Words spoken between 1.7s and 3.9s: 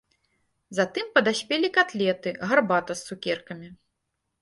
катлеты, гарбата з цукеркамі.